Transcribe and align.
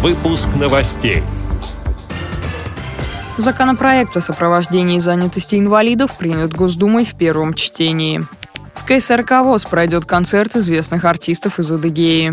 Выпуск 0.00 0.50
новостей. 0.54 1.24
Законопроект 3.36 4.16
о 4.16 4.20
сопровождении 4.20 5.00
занятости 5.00 5.56
инвалидов 5.56 6.16
принят 6.16 6.54
Госдумой 6.54 7.04
в 7.04 7.16
первом 7.16 7.52
чтении. 7.52 8.24
В 8.76 8.84
КСРК 8.84 9.42
ВОЗ 9.42 9.64
пройдет 9.64 10.04
концерт 10.04 10.54
известных 10.54 11.04
артистов 11.04 11.58
из 11.58 11.72
Адыгеи. 11.72 12.32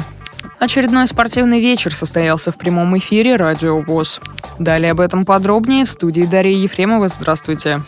Очередной 0.60 1.08
спортивный 1.08 1.60
вечер 1.60 1.92
состоялся 1.92 2.52
в 2.52 2.58
прямом 2.58 2.96
эфире 3.00 3.36
«Радио 3.36 3.80
ВОЗ». 3.80 4.22
Далее 4.60 4.92
об 4.92 5.00
этом 5.00 5.26
подробнее 5.26 5.86
в 5.86 5.90
студии 5.90 6.22
Дарьи 6.22 6.62
Ефремова. 6.62 7.08
Здравствуйте. 7.08 7.82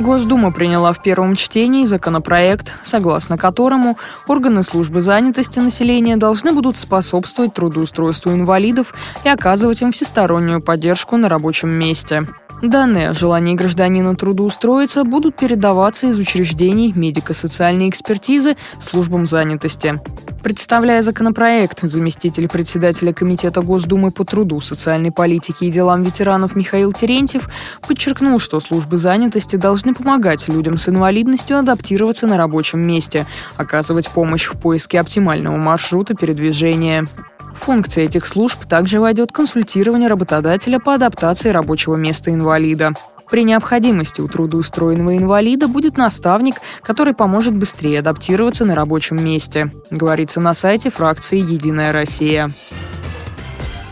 Госдума 0.00 0.50
приняла 0.50 0.92
в 0.92 1.00
первом 1.00 1.36
чтении 1.36 1.84
законопроект, 1.84 2.72
согласно 2.82 3.38
которому 3.38 3.96
органы 4.26 4.64
службы 4.64 5.00
занятости 5.00 5.60
населения 5.60 6.16
должны 6.16 6.52
будут 6.52 6.76
способствовать 6.76 7.54
трудоустройству 7.54 8.32
инвалидов 8.32 8.92
и 9.24 9.28
оказывать 9.28 9.82
им 9.82 9.92
всестороннюю 9.92 10.60
поддержку 10.60 11.16
на 11.16 11.28
рабочем 11.28 11.68
месте. 11.68 12.26
Данные 12.60 13.10
о 13.10 13.14
желании 13.14 13.54
гражданина 13.54 14.16
трудоустроиться 14.16 15.04
будут 15.04 15.36
передаваться 15.36 16.08
из 16.08 16.18
учреждений 16.18 16.92
медико-социальной 16.94 17.88
экспертизы 17.88 18.56
службам 18.80 19.26
занятости. 19.26 20.00
Представляя 20.44 21.00
законопроект, 21.00 21.80
заместитель 21.80 22.48
председателя 22.48 23.14
Комитета 23.14 23.62
Госдумы 23.62 24.10
по 24.10 24.26
труду, 24.26 24.60
социальной 24.60 25.10
политике 25.10 25.64
и 25.64 25.70
делам 25.70 26.02
ветеранов 26.02 26.54
Михаил 26.54 26.92
Терентьев 26.92 27.48
подчеркнул, 27.88 28.38
что 28.38 28.60
службы 28.60 28.98
занятости 28.98 29.56
должны 29.56 29.94
помогать 29.94 30.46
людям 30.48 30.76
с 30.76 30.86
инвалидностью 30.86 31.58
адаптироваться 31.58 32.26
на 32.26 32.36
рабочем 32.36 32.80
месте, 32.80 33.26
оказывать 33.56 34.10
помощь 34.10 34.44
в 34.46 34.60
поиске 34.60 35.00
оптимального 35.00 35.56
маршрута 35.56 36.12
передвижения. 36.14 37.08
В 37.54 37.64
функции 37.64 38.04
этих 38.04 38.26
служб 38.26 38.66
также 38.66 39.00
войдет 39.00 39.32
консультирование 39.32 40.10
работодателя 40.10 40.78
по 40.78 40.92
адаптации 40.92 41.48
рабочего 41.48 41.96
места 41.96 42.30
инвалида. 42.30 42.92
При 43.34 43.42
необходимости 43.42 44.20
у 44.20 44.28
трудоустроенного 44.28 45.16
инвалида 45.16 45.66
будет 45.66 45.96
наставник, 45.96 46.60
который 46.82 47.14
поможет 47.14 47.56
быстрее 47.56 47.98
адаптироваться 47.98 48.64
на 48.64 48.76
рабочем 48.76 49.24
месте, 49.24 49.72
говорится 49.90 50.40
на 50.40 50.54
сайте 50.54 50.88
фракции 50.88 51.38
«Единая 51.38 51.90
Россия». 51.92 52.52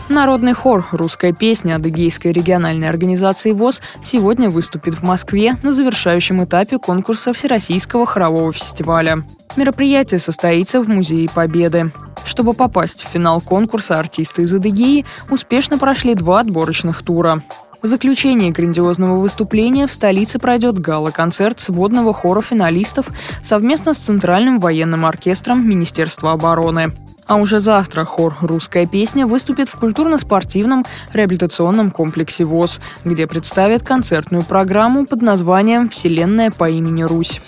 Народный 0.07 0.53
хор 0.53 0.87
«Русская 0.93 1.33
песня» 1.33 1.75
Адыгейской 1.75 2.31
региональной 2.31 2.87
организации 2.87 3.51
ВОЗ 3.51 3.81
сегодня 4.01 4.49
выступит 4.49 4.93
в 4.93 5.03
Москве 5.03 5.57
на 5.61 5.73
завершающем 5.73 6.41
этапе 6.45 6.77
конкурса 6.77 7.33
Всероссийского 7.33 8.05
хорового 8.05 8.53
фестиваля. 8.53 9.25
Мероприятие 9.57 10.21
состоится 10.21 10.81
в 10.81 10.87
Музее 10.87 11.29
Победы. 11.29 11.91
Чтобы 12.23 12.53
попасть 12.53 13.03
в 13.03 13.09
финал 13.09 13.41
конкурса, 13.41 13.99
артисты 13.99 14.43
из 14.43 14.53
Адыгеи 14.53 15.05
успешно 15.29 15.77
прошли 15.77 16.15
два 16.15 16.39
отборочных 16.39 17.03
тура. 17.03 17.43
В 17.83 17.87
заключении 17.87 18.49
грандиозного 18.49 19.19
выступления 19.19 19.87
в 19.87 19.91
столице 19.91 20.39
пройдет 20.39 20.79
гала-концерт 20.79 21.59
сводного 21.59 22.13
хора 22.13 22.39
финалистов 22.39 23.07
совместно 23.41 23.93
с 23.93 23.97
Центральным 23.97 24.61
военным 24.61 25.05
оркестром 25.05 25.67
Министерства 25.67 26.31
обороны. 26.31 26.93
А 27.27 27.35
уже 27.35 27.59
завтра 27.59 28.05
хор 28.05 28.37
«Русская 28.39 28.85
песня» 28.85 29.27
выступит 29.27 29.67
в 29.67 29.77
культурно-спортивном 29.77 30.85
реабилитационном 31.11 31.91
комплексе 31.91 32.45
ВОЗ, 32.45 32.79
где 33.03 33.27
представит 33.27 33.83
концертную 33.83 34.43
программу 34.43 35.05
под 35.05 35.21
названием 35.21 35.89
«Вселенная 35.89 36.51
по 36.51 36.69
имени 36.69 37.03
Русь». 37.03 37.41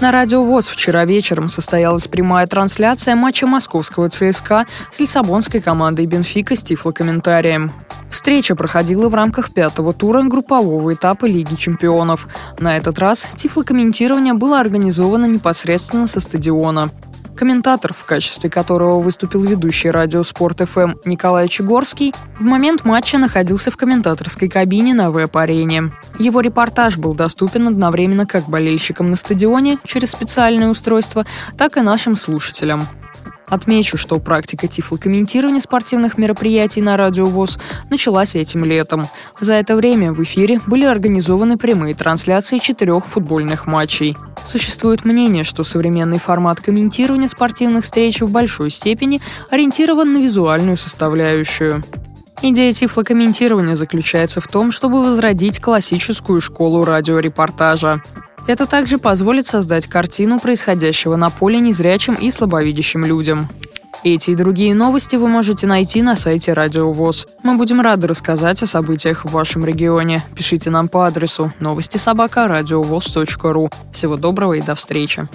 На 0.00 0.12
радио 0.12 0.42
ВОЗ 0.44 0.68
вчера 0.68 1.04
вечером 1.04 1.48
состоялась 1.48 2.06
прямая 2.06 2.46
трансляция 2.46 3.16
матча 3.16 3.48
московского 3.48 4.08
ЦСКА 4.08 4.66
с 4.92 5.00
лиссабонской 5.00 5.60
командой 5.60 6.06
Бенфика 6.06 6.54
с 6.54 6.62
тифлокомментарием. 6.62 7.72
Встреча 8.08 8.54
проходила 8.54 9.08
в 9.08 9.14
рамках 9.16 9.50
пятого 9.50 9.92
тура 9.92 10.22
группового 10.22 10.94
этапа 10.94 11.26
Лиги 11.26 11.56
чемпионов. 11.56 12.28
На 12.60 12.76
этот 12.76 13.00
раз 13.00 13.28
тифлокомментирование 13.34 14.34
было 14.34 14.60
организовано 14.60 15.24
непосредственно 15.24 16.06
со 16.06 16.20
стадиона. 16.20 16.90
Комментатор, 17.38 17.94
в 17.94 18.04
качестве 18.04 18.50
которого 18.50 19.00
выступил 19.00 19.44
ведущий 19.44 19.90
радио 19.90 20.24
Спорт 20.24 20.58
ФМ 20.68 20.94
Николай 21.04 21.46
Чегорский, 21.46 22.12
в 22.36 22.42
момент 22.42 22.84
матча 22.84 23.16
находился 23.16 23.70
в 23.70 23.76
комментаторской 23.76 24.48
кабине 24.48 24.92
на 24.92 25.12
веб-арене. 25.12 25.92
Его 26.18 26.40
репортаж 26.40 26.96
был 26.96 27.14
доступен 27.14 27.68
одновременно 27.68 28.26
как 28.26 28.48
болельщикам 28.48 29.10
на 29.10 29.14
стадионе 29.14 29.78
через 29.84 30.10
специальное 30.10 30.68
устройство, 30.68 31.26
так 31.56 31.76
и 31.76 31.80
нашим 31.80 32.16
слушателям. 32.16 32.88
Отмечу, 33.48 33.96
что 33.96 34.18
практика 34.18 34.66
тифлокомментирования 34.66 35.60
спортивных 35.60 36.18
мероприятий 36.18 36.82
на 36.82 36.96
Радио 36.96 37.26
ВОЗ 37.26 37.58
началась 37.90 38.34
этим 38.34 38.64
летом. 38.64 39.08
За 39.40 39.54
это 39.54 39.74
время 39.76 40.12
в 40.12 40.22
эфире 40.22 40.60
были 40.66 40.84
организованы 40.84 41.56
прямые 41.56 41.94
трансляции 41.94 42.58
четырех 42.58 43.06
футбольных 43.06 43.66
матчей. 43.66 44.16
Существует 44.44 45.04
мнение, 45.04 45.44
что 45.44 45.64
современный 45.64 46.18
формат 46.18 46.60
комментирования 46.60 47.28
спортивных 47.28 47.84
встреч 47.84 48.20
в 48.20 48.30
большой 48.30 48.70
степени 48.70 49.20
ориентирован 49.50 50.12
на 50.12 50.18
визуальную 50.18 50.76
составляющую. 50.76 51.82
Идея 52.40 52.72
тифлокомментирования 52.72 53.74
заключается 53.74 54.40
в 54.40 54.46
том, 54.46 54.70
чтобы 54.70 55.02
возродить 55.02 55.60
классическую 55.60 56.40
школу 56.40 56.84
радиорепортажа. 56.84 58.02
Это 58.48 58.66
также 58.66 58.96
позволит 58.96 59.46
создать 59.46 59.86
картину 59.86 60.40
происходящего 60.40 61.16
на 61.16 61.28
поле 61.28 61.60
незрячим 61.60 62.14
и 62.14 62.30
слабовидящим 62.30 63.04
людям. 63.04 63.46
Эти 64.04 64.30
и 64.30 64.34
другие 64.34 64.74
новости 64.74 65.16
вы 65.16 65.28
можете 65.28 65.66
найти 65.66 66.00
на 66.00 66.16
сайте 66.16 66.54
Радио 66.54 66.90
ВОЗ. 66.90 67.28
Мы 67.42 67.58
будем 67.58 67.82
рады 67.82 68.06
рассказать 68.06 68.62
о 68.62 68.66
событиях 68.66 69.26
в 69.26 69.32
вашем 69.32 69.66
регионе. 69.66 70.24
Пишите 70.34 70.70
нам 70.70 70.88
по 70.88 71.06
адресу 71.06 71.52
новости 71.60 71.98
собака 71.98 72.48
ру. 73.52 73.68
Всего 73.92 74.16
доброго 74.16 74.54
и 74.54 74.62
до 74.62 74.74
встречи. 74.74 75.28